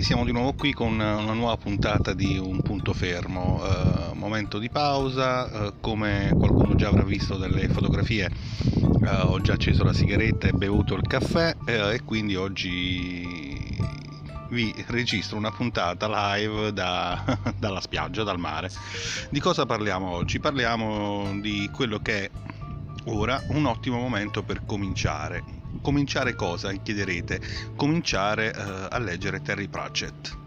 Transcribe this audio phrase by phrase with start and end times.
[0.00, 4.70] Siamo di nuovo qui con una nuova puntata di Un punto fermo, uh, momento di
[4.70, 8.30] pausa, uh, come qualcuno già avrà visto dalle fotografie,
[8.82, 13.76] uh, ho già acceso la sigaretta e bevuto il caffè e quindi oggi
[14.50, 18.70] vi registro una puntata live da, dalla spiaggia, dal mare.
[19.30, 20.38] Di cosa parliamo oggi?
[20.38, 22.30] Parliamo di quello che è
[23.06, 26.72] ora un ottimo momento per cominciare cominciare cosa?
[26.72, 27.40] Chiederete.
[27.76, 30.40] Cominciare eh, a leggere Terry Pratchett.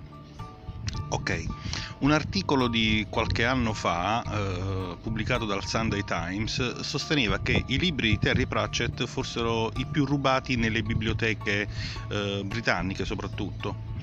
[1.09, 1.45] Ok,
[1.99, 8.09] un articolo di qualche anno fa, eh, pubblicato dal Sunday Times, sosteneva che i libri
[8.09, 11.67] di Terry Pratchett fossero i più rubati nelle biblioteche
[12.09, 13.93] eh, britanniche soprattutto.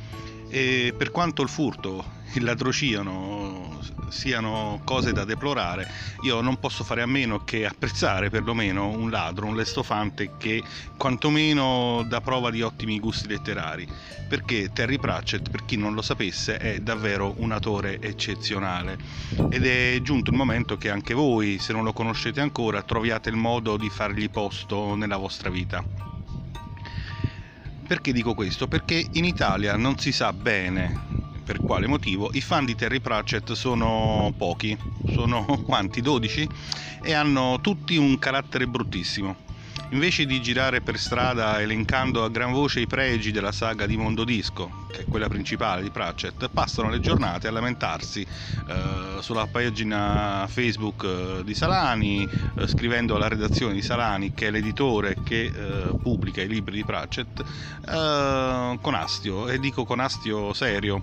[0.54, 5.88] E per quanto il furto il ladrociano siano cose da deplorare,
[6.24, 10.62] io non posso fare a meno che apprezzare perlomeno un ladro, un lestofante che
[10.98, 13.88] quantomeno dà prova di ottimi gusti letterari,
[14.28, 18.98] perché Terry Pratchett, per chi non lo sapesse, è davvero un autore eccezionale
[19.48, 23.36] ed è giunto il momento che anche voi, se non lo conoscete ancora, troviate il
[23.36, 25.82] modo di fargli posto nella vostra vita.
[27.92, 28.68] Perché dico questo?
[28.68, 30.94] Perché in Italia non si sa bene
[31.44, 34.74] per quale motivo, i fan di Terry Pratchett sono pochi,
[35.12, 36.00] sono quanti?
[36.00, 36.48] 12?
[37.02, 39.36] E hanno tutti un carattere bruttissimo.
[39.92, 44.24] Invece di girare per strada elencando a gran voce i pregi della saga di Mondo
[44.24, 48.26] Disco, che è quella principale di Pratchett, passano le giornate a lamentarsi
[48.68, 54.50] eh, sulla pagina Facebook eh, di Salani, eh, scrivendo alla redazione di Salani, che è
[54.50, 57.40] l'editore che eh, pubblica i libri di Pratchett,
[57.86, 61.02] eh, con astio, e dico con astio serio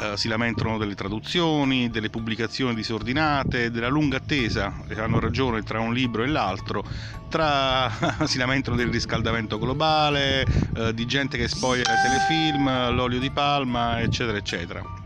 [0.00, 5.92] eh, si lamentano delle traduzioni, delle pubblicazioni disordinate, della lunga attesa, hanno ragione tra un
[5.92, 6.84] libro e l'altro,
[7.28, 7.90] tra...
[8.24, 14.38] si lamentano del riscaldamento globale, eh, di gente che spoglia telefilm, l'olio di palma, eccetera,
[14.38, 15.00] eccetera.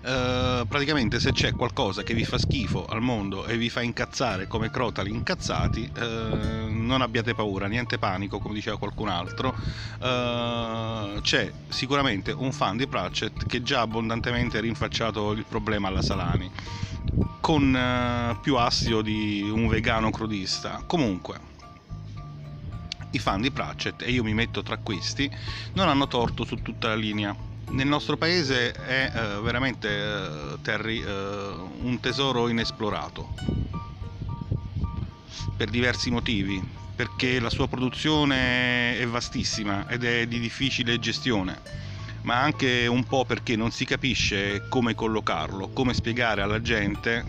[0.00, 4.46] Uh, praticamente se c'è qualcosa che vi fa schifo al mondo e vi fa incazzare
[4.46, 9.54] come crotali incazzati, uh, non abbiate paura, niente panico, come diceva qualcun altro.
[10.00, 16.02] Uh, c'è sicuramente un fan di Pratchett che già abbondantemente ha rinfacciato il problema alla
[16.02, 16.50] Salani,
[17.40, 20.82] con più astio di un vegano crudista.
[20.86, 21.38] Comunque,
[23.10, 25.30] i fan di Pratchett, e io mi metto tra questi,
[25.74, 31.02] non hanno torto su tutta la linea nel nostro paese è uh, veramente uh, Terry
[31.02, 33.34] uh, un tesoro inesplorato
[35.58, 36.62] per diversi motivi
[36.94, 41.60] perché la sua produzione è vastissima ed è di difficile gestione
[42.22, 47.24] ma anche un po' perché non si capisce come collocarlo come spiegare alla gente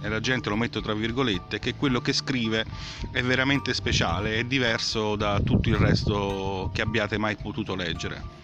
[0.00, 2.64] e la gente lo metto tra virgolette che quello che scrive
[3.12, 8.36] è veramente speciale è diverso da tutto il resto che abbiate mai potuto leggere.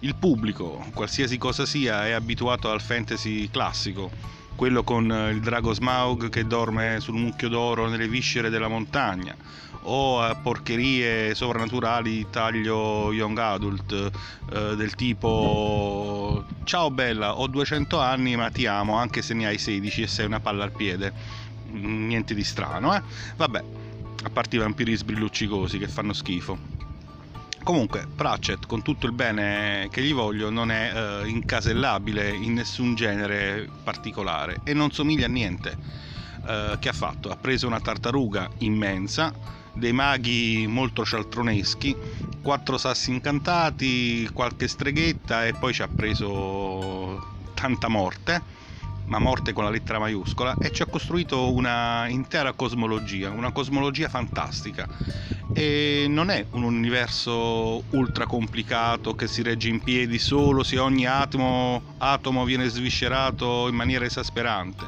[0.00, 4.10] Il pubblico, qualsiasi cosa sia, è abituato al fantasy classico,
[4.56, 9.36] quello con il drago Smaug che dorme sul mucchio d'oro nelle viscere della montagna,
[9.82, 14.10] o a porcherie sovrannaturali taglio young adult
[14.52, 19.58] eh, del tipo ciao bella ho 200 anni ma ti amo anche se ne hai
[19.58, 21.44] 16 e sei una palla al piede.
[21.70, 23.02] Niente di strano eh.
[23.36, 23.62] Vabbè
[24.22, 26.75] a parte i vampiri sbrilluccicosi che fanno schifo
[27.66, 32.94] Comunque, Pratchett, con tutto il bene che gli voglio, non è eh, incasellabile in nessun
[32.94, 35.76] genere particolare e non somiglia a niente.
[36.46, 37.28] Eh, che ha fatto?
[37.28, 39.34] Ha preso una tartaruga immensa,
[39.72, 41.96] dei maghi molto cialtroneschi,
[42.40, 47.20] quattro sassi incantati, qualche streghetta e poi ci ha preso
[47.52, 48.42] tanta morte
[49.06, 54.08] ma morte con la lettera maiuscola, e ci ha costruito una intera cosmologia, una cosmologia
[54.08, 54.86] fantastica.
[55.52, 61.06] E non è un universo ultra complicato che si regge in piedi solo se ogni
[61.06, 64.84] atomo, atomo viene sviscerato in maniera esasperante.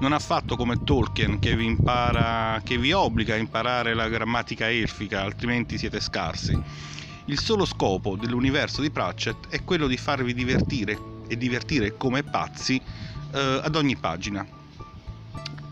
[0.00, 4.70] Non ha fatto come Tolkien che vi, impara, che vi obbliga a imparare la grammatica
[4.70, 6.58] elfica, altrimenti siete scarsi.
[7.26, 10.96] Il solo scopo dell'universo di Pratchett è quello di farvi divertire
[11.28, 12.80] e divertire come pazzi
[13.36, 14.46] eh, ad ogni pagina.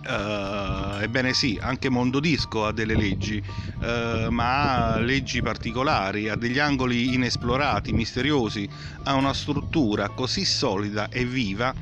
[0.06, 3.42] Uh, ebbene sì, anche Mondodisco ha delle leggi,
[3.80, 8.68] uh, ma ha leggi particolari, ha degli angoli inesplorati, misteriosi,
[9.04, 11.72] ha una struttura così solida e viva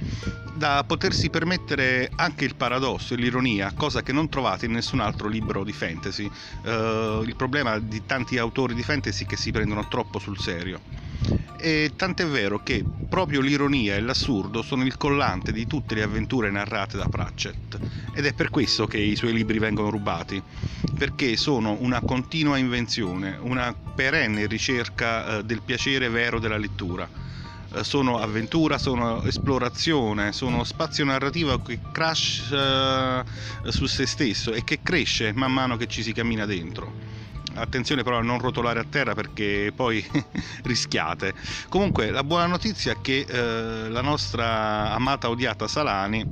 [0.54, 5.26] da potersi permettere anche il paradosso e l'ironia, cosa che non trovate in nessun altro
[5.26, 6.30] libro di fantasy.
[6.62, 10.80] Uh, il problema di tanti autori di fantasy è che si prendono troppo sul serio.
[11.56, 16.50] E tant'è vero che proprio l'ironia e l'assurdo sono il collante di tutte le avventure
[16.50, 17.78] narrate da Pratchett
[18.12, 20.42] ed è per questo che i suoi libri vengono rubati,
[20.96, 27.08] perché sono una continua invenzione, una perenne ricerca eh, del piacere vero della lettura.
[27.74, 34.64] Eh, sono avventura, sono esplorazione, sono spazio narrativo che crasha eh, su se stesso e
[34.64, 37.20] che cresce man mano che ci si cammina dentro
[37.54, 40.04] attenzione però a non rotolare a terra perché poi
[40.64, 41.34] rischiate.
[41.68, 46.26] Comunque la buona notizia è che eh, la nostra amata odiata Salani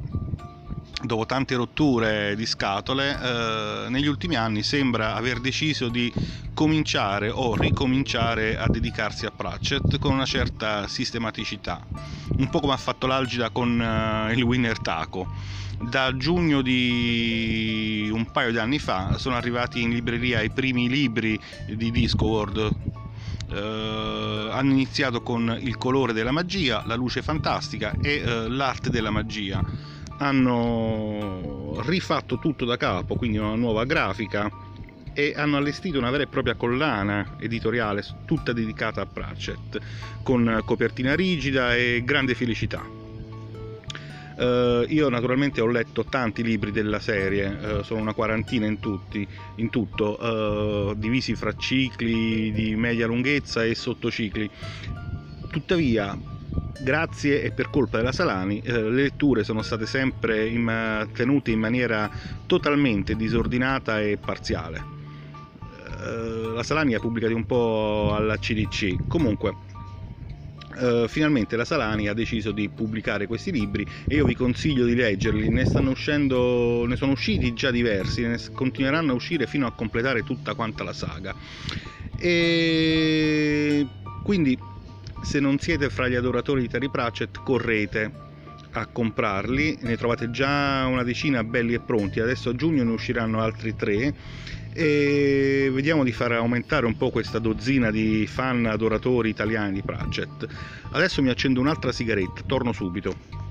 [1.02, 6.12] dopo tante rotture di scatole, eh, negli ultimi anni sembra aver deciso di
[6.52, 11.84] cominciare o ricominciare a dedicarsi a Pratchett con una certa sistematicità,
[12.36, 15.58] un po' come ha fatto l'Algida con eh, il Winner Taco.
[15.80, 21.40] Da giugno di un paio di anni fa sono arrivati in libreria i primi libri
[21.66, 22.98] di Discworld.
[23.50, 29.10] Uh, hanno iniziato con il colore della magia, la luce fantastica e uh, l'arte della
[29.10, 29.60] magia.
[30.22, 34.50] Hanno rifatto tutto da capo, quindi una nuova grafica
[35.14, 39.78] e hanno allestito una vera e propria collana editoriale tutta dedicata a Pratchett,
[40.22, 42.98] con copertina rigida e grande felicità.
[44.36, 49.26] Uh, io naturalmente ho letto tanti libri della serie, uh, sono una quarantina in, tutti,
[49.56, 54.50] in tutto, uh, divisi fra cicli di media lunghezza e sottocicli.
[55.50, 56.16] Tuttavia,
[56.78, 62.10] grazie e per colpa della Salani, le letture sono state sempre in, tenute in maniera
[62.46, 64.98] totalmente disordinata e parziale.
[66.54, 69.68] La Salani ha pubblicato un po' alla CDC, comunque
[70.72, 74.94] Uh, finalmente la Salani ha deciso di pubblicare questi libri e io vi consiglio di
[74.94, 79.72] leggerli, ne stanno uscendo, ne sono usciti già diversi, ne continueranno a uscire fino a
[79.72, 81.34] completare tutta quanta la saga.
[82.16, 83.84] E
[84.22, 84.56] quindi
[85.22, 88.28] se non siete fra gli adoratori di Terry Pratchett correte
[88.72, 93.40] a comprarli, ne trovate già una decina belli e pronti, adesso a giugno ne usciranno
[93.40, 94.14] altri tre
[94.72, 100.46] e vediamo di far aumentare un po' questa dozzina di fan adoratori italiani di Pratchett.
[100.92, 103.49] Adesso mi accendo un'altra sigaretta, torno subito.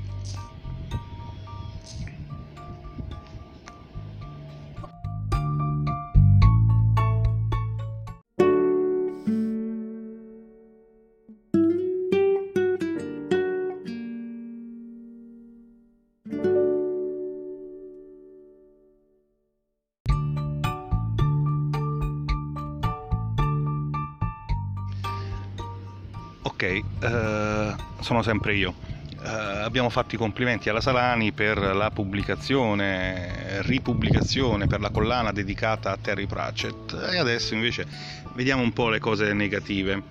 [28.09, 28.73] Sono sempre io.
[29.21, 35.91] Uh, abbiamo fatto i complimenti alla Salani per la pubblicazione, ripubblicazione per la collana dedicata
[35.91, 37.85] a Terry Pratchett e adesso invece
[38.33, 40.01] vediamo un po' le cose negative.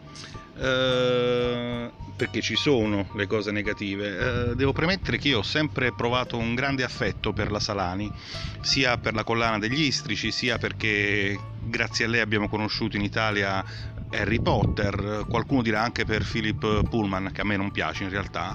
[0.55, 4.51] Uh, perché ci sono le cose negative.
[4.51, 8.13] Uh, devo premettere che io ho sempre provato un grande affetto per la Salani,
[8.61, 13.65] sia per la collana degli istrici, sia perché grazie a lei abbiamo conosciuto in Italia
[14.11, 18.55] Harry Potter, qualcuno dirà anche per Philip Pullman, che a me non piace in realtà.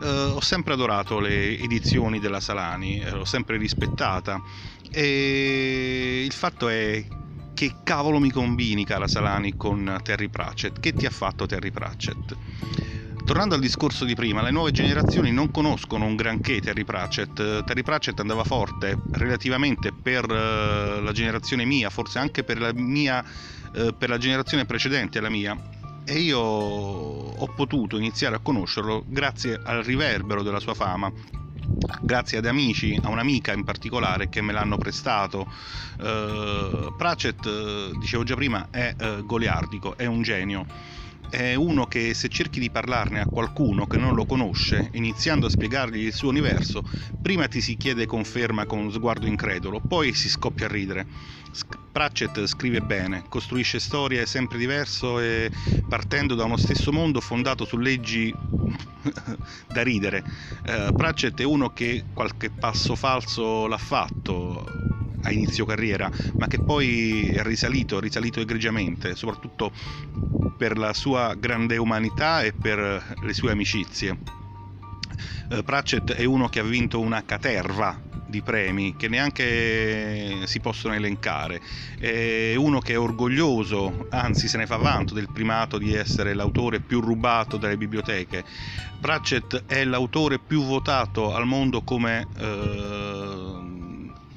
[0.00, 4.40] Uh, ho sempre adorato le edizioni della Salani, eh, l'ho sempre rispettata
[4.90, 7.04] e il fatto è
[7.54, 10.78] che cavolo mi combini, cara Salani, con Terry Pratchett?
[10.78, 12.36] Che ti ha fatto Terry Pratchett?
[13.28, 17.62] Tornando al discorso di prima, le nuove generazioni non conoscono un granché Terry Pratchett.
[17.62, 23.22] Terry Pratchett andava forte relativamente per uh, la generazione mia, forse anche per la mia
[23.74, 25.54] uh, per la generazione precedente alla mia.
[26.06, 31.12] E io ho potuto iniziare a conoscerlo grazie al riverbero della sua fama,
[32.00, 35.52] grazie ad amici, a un'amica in particolare che me l'hanno prestato.
[35.98, 40.96] Uh, Pratchett, dicevo già prima, è goliardico, è un genio
[41.30, 45.50] è uno che se cerchi di parlarne a qualcuno che non lo conosce, iniziando a
[45.50, 46.84] spiegargli il suo universo,
[47.20, 51.06] prima ti si chiede conferma con sguardo incredulo, poi si scoppia a ridere.
[51.92, 55.50] Pratchett scrive bene, costruisce storie sempre diverse e
[55.88, 58.32] partendo da uno stesso mondo fondato su leggi
[59.72, 60.22] da ridere.
[60.66, 64.64] Uh, Pratchett è uno che qualche passo falso l'ha fatto,
[65.22, 69.72] a inizio carriera, ma che poi è risalito, risalito egregiamente, soprattutto
[70.58, 74.18] per la sua grande umanità e per le sue amicizie.
[75.50, 80.94] Uh, Pratchett è uno che ha vinto una caterva di premi che neanche si possono
[80.94, 81.60] elencare.
[81.98, 86.80] È uno che è orgoglioso, anzi se ne fa vanto del primato di essere l'autore
[86.80, 88.44] più rubato dalle biblioteche.
[89.00, 93.58] Pratchett è l'autore più votato al mondo come eh,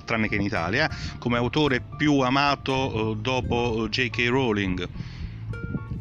[0.06, 4.28] tranne che in Italia, come autore più amato eh, dopo J.K.
[4.30, 4.90] Rowling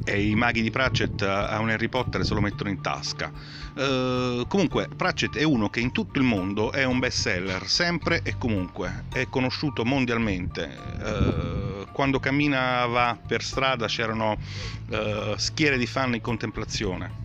[0.05, 3.31] e i maghi di Pratchett a un Harry Potter se lo mettono in tasca.
[3.75, 8.23] Uh, comunque, Pratchett è uno che in tutto il mondo è un best seller, sempre
[8.23, 10.77] e comunque, è conosciuto mondialmente.
[11.03, 14.39] Uh, quando camminava per strada c'erano
[14.89, 17.20] uh, schiere di fan in contemplazione.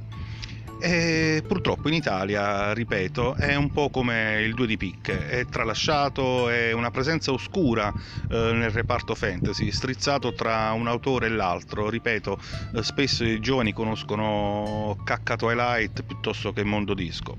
[0.86, 6.48] E purtroppo in Italia, ripeto, è un po' come il due di picche, è tralasciato,
[6.48, 11.89] è una presenza oscura eh, nel reparto fantasy, strizzato tra un autore e l'altro.
[11.89, 12.39] Ripeto,
[12.75, 17.36] eh, spesso i giovani conoscono Cacca Twilight piuttosto che Mondo Disco.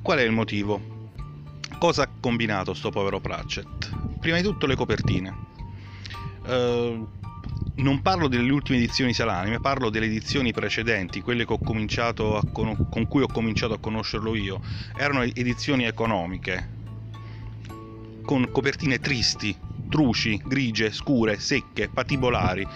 [0.00, 1.10] Qual è il motivo?
[1.76, 3.90] Cosa ha combinato sto povero Pratchett?
[4.20, 5.36] Prima di tutto le copertine.
[6.46, 7.06] Uh,
[7.76, 11.44] non parlo delle ultime edizioni Salani, ma parlo delle edizioni precedenti, quelle
[12.52, 12.76] con...
[12.90, 14.60] con cui ho cominciato a conoscerlo io.
[14.96, 16.68] Erano edizioni economiche,
[18.24, 19.56] con copertine tristi,
[19.88, 22.66] truci, grigie, scure, secche, patibolari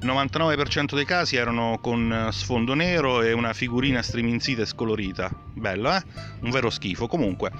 [0.00, 5.30] 99% dei casi erano con sfondo nero e una figurina striminzita e scolorita.
[5.66, 6.00] Bello, eh?
[6.42, 7.08] Un vero schifo.
[7.08, 7.50] Comunque,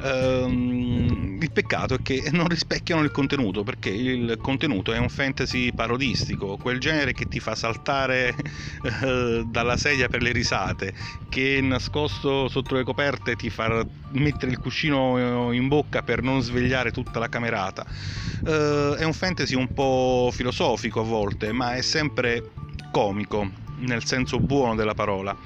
[0.00, 5.72] ehm, il peccato è che non rispecchiano il contenuto, perché il contenuto è un fantasy
[5.72, 8.32] parodistico, quel genere che ti fa saltare
[9.02, 10.94] eh, dalla sedia per le risate,
[11.28, 16.92] che nascosto sotto le coperte ti fa mettere il cuscino in bocca per non svegliare
[16.92, 17.84] tutta la camerata.
[18.44, 22.52] Eh, è un fantasy un po' filosofico a volte, ma è sempre
[22.92, 25.36] comico, nel senso buono della parola.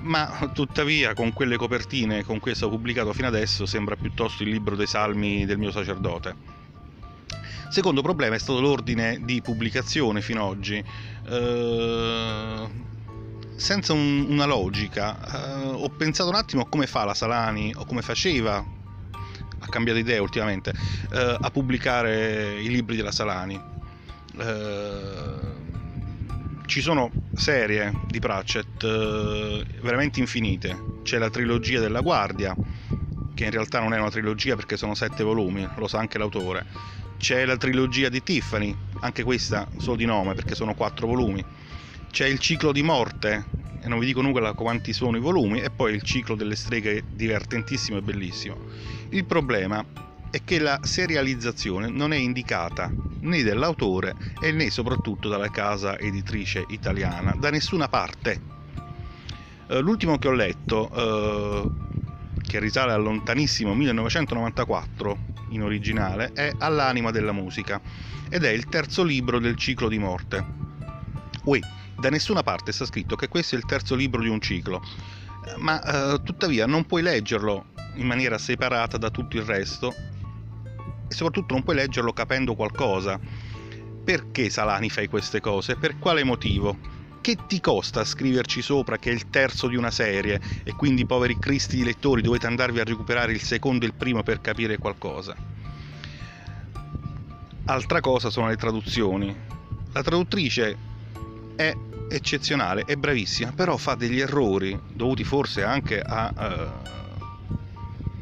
[0.00, 4.50] Ma tuttavia con quelle copertine con cui è stato pubblicato fino adesso sembra piuttosto il
[4.50, 6.56] libro dei salmi del mio sacerdote.
[7.70, 10.82] Secondo problema è stato l'ordine di pubblicazione fino ad oggi.
[11.28, 12.86] Eh,
[13.56, 17.84] senza un, una logica, eh, ho pensato un attimo a come fa la Salani o
[17.84, 18.64] come faceva,
[19.58, 20.72] ha cambiato idea ultimamente,
[21.12, 23.60] eh, a pubblicare i libri della Salani.
[24.38, 25.57] Eh,
[26.68, 31.00] ci sono serie di Pratchett eh, veramente infinite.
[31.02, 32.54] C'è la trilogia della Guardia,
[33.34, 36.66] che in realtà non è una trilogia perché sono sette volumi, lo sa anche l'autore.
[37.16, 41.42] C'è la trilogia di Tiffany, anche questa solo di nome perché sono quattro volumi.
[42.10, 43.46] C'è il ciclo di morte,
[43.82, 47.04] e non vi dico nulla quanti sono i volumi, e poi il ciclo delle streghe
[47.08, 48.58] divertentissimo e bellissimo.
[49.08, 49.82] Il problema
[50.30, 56.64] è che la serializzazione non è indicata né dall'autore e né soprattutto dalla casa editrice
[56.68, 58.40] italiana, da nessuna parte.
[59.68, 61.70] Eh, l'ultimo che ho letto, eh,
[62.42, 67.80] che risale al lontanissimo 1994 in originale, è All'anima della musica
[68.28, 70.44] ed è il terzo libro del ciclo di morte.
[71.44, 71.60] Ui,
[71.98, 74.82] da nessuna parte sta scritto che questo è il terzo libro di un ciclo,
[75.56, 79.94] ma eh, tuttavia non puoi leggerlo in maniera separata da tutto il resto
[81.08, 83.18] e soprattutto non puoi leggerlo capendo qualcosa.
[84.04, 85.76] Perché Salani fai queste cose?
[85.76, 86.96] Per quale motivo?
[87.20, 91.38] Che ti costa scriverci sopra che è il terzo di una serie e quindi poveri
[91.38, 95.34] cristi di lettori dovete andarvi a recuperare il secondo e il primo per capire qualcosa?
[97.64, 99.36] Altra cosa sono le traduzioni.
[99.92, 100.76] La traduttrice
[101.54, 101.74] è
[102.08, 106.32] eccezionale, è bravissima, però fa degli errori dovuti forse anche a...
[106.34, 107.07] Uh,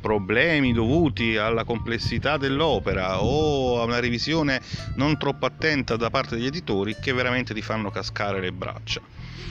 [0.07, 4.63] problemi dovuti alla complessità dell'opera o a una revisione
[4.95, 9.01] non troppo attenta da parte degli editori che veramente ti fanno cascare le braccia.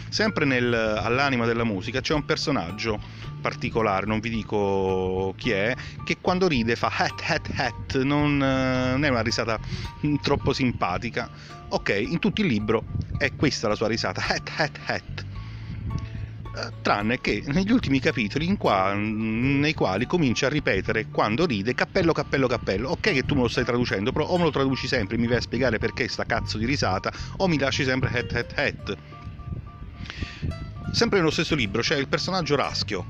[0.07, 3.01] Sempre nel, all'anima della musica c'è un personaggio
[3.41, 9.03] particolare, non vi dico chi è, che quando ride fa hat hat hat, non, non
[9.03, 9.59] è una risata
[10.21, 11.29] troppo simpatica.
[11.71, 12.85] Ok, in tutto il libro
[13.17, 15.24] è questa la sua risata, hat hat hat
[16.81, 22.47] tranne che negli ultimi capitoli qua, nei quali comincia a ripetere quando ride cappello cappello
[22.47, 25.19] cappello ok che tu me lo stai traducendo però o me lo traduci sempre e
[25.19, 28.53] mi vai a spiegare perché sta cazzo di risata o mi lasci sempre het het
[28.55, 28.97] het.
[30.91, 33.05] Sempre nello stesso libro c'è il personaggio Raschio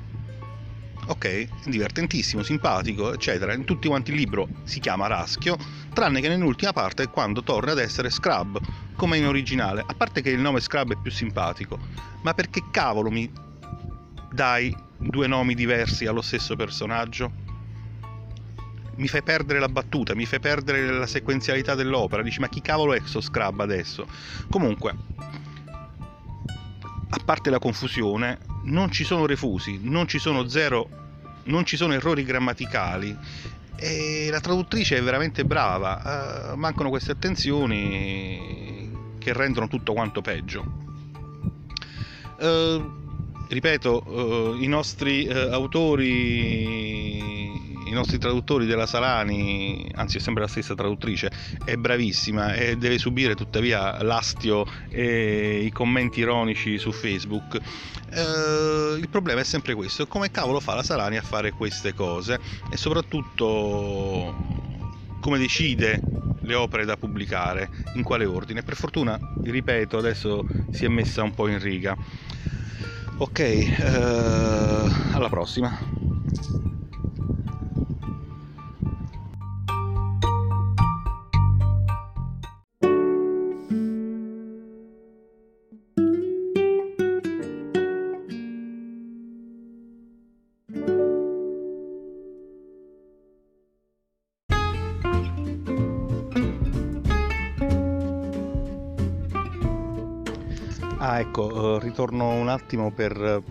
[1.08, 3.54] ok, divertentissimo, simpatico, eccetera.
[3.54, 5.58] In tutti quanti il libro si chiama Raschio,
[5.94, 8.60] tranne che nell'ultima parte quando torna ad essere Scrub,
[8.96, 9.84] come in originale.
[9.86, 11.78] A parte che il nome Scrub è più simpatico,
[12.22, 13.32] ma perché cavolo mi
[14.32, 17.44] dai due nomi diversi allo stesso personaggio?
[18.98, 22.22] Mi fai perdere la battuta, mi fai perdere la sequenzialità dell'opera.
[22.22, 24.08] Dici, ma chi cavolo è questo Scrub adesso?
[24.50, 24.96] Comunque,
[27.10, 30.88] a parte la confusione, non ci sono refusi, non ci sono zero,
[31.46, 33.16] non ci sono errori grammaticali
[33.76, 40.84] e la traduttrice è veramente brava, uh, mancano queste attenzioni che rendono tutto quanto peggio.
[42.40, 47.35] Uh, ripeto, uh, i nostri autori
[47.96, 51.32] nostri traduttori della Salani, anzi è sempre la stessa traduttrice,
[51.64, 57.56] è bravissima e deve subire tuttavia l'astio e i commenti ironici su Facebook.
[57.56, 62.40] Eh, il problema è sempre questo, come cavolo fa la Salani a fare queste cose
[62.70, 64.36] e soprattutto
[65.20, 66.00] come decide
[66.42, 68.62] le opere da pubblicare, in quale ordine.
[68.62, 71.98] Per fortuna, ripeto, adesso si è messa un po' in riga.
[73.18, 73.72] Ok, eh,
[75.14, 75.76] alla prossima.
[101.16, 103.42] Ah, ecco, eh, ritorno un attimo per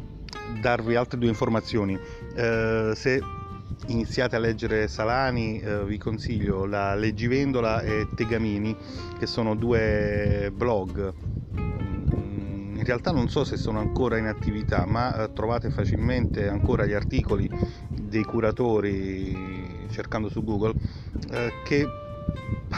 [0.60, 1.98] darvi altre due informazioni.
[2.36, 3.22] Eh, se
[3.86, 8.76] iniziate a leggere Salani, eh, vi consiglio la Leggivendola e Tegamini,
[9.18, 11.14] che sono due blog.
[11.58, 16.84] Mm, in realtà non so se sono ancora in attività, ma eh, trovate facilmente ancora
[16.84, 17.50] gli articoli
[17.88, 20.74] dei curatori cercando su Google
[21.30, 21.88] eh, che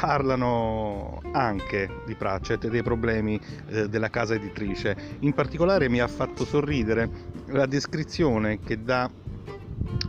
[0.00, 4.96] parlano anche di Pratchett e dei problemi eh, della casa editrice.
[5.20, 7.08] In particolare mi ha fatto sorridere
[7.46, 9.10] la descrizione che dà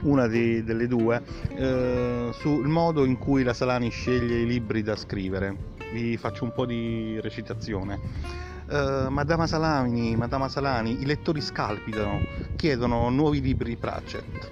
[0.03, 1.21] una di, delle due
[1.55, 5.75] eh, sul modo in cui la Salani sceglie i libri da scrivere.
[5.91, 7.99] Vi faccio un po' di recitazione.
[8.69, 12.19] Uh, Madama Salani, Madama Salani, i lettori scalpitano,
[12.57, 14.51] chiedono nuovi libri di Pratchett.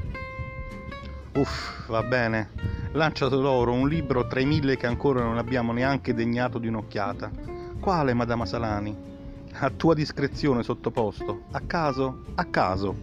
[1.34, 6.14] Uff, va bene lanciato loro un libro tra i mille che ancora non abbiamo neanche
[6.14, 7.30] degnato di un'occhiata.
[7.80, 8.96] Quale, Madama Salani?
[9.58, 11.44] A tua discrezione sottoposto.
[11.52, 12.24] A caso?
[12.36, 12.98] A caso.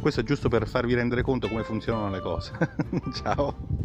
[0.00, 2.52] Questo è giusto per farvi rendere conto come funzionano le cose.
[3.12, 3.75] Ciao.